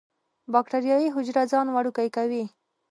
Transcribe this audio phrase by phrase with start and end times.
[0.53, 2.43] باکټریايي حجره ځان وړوکی کوي.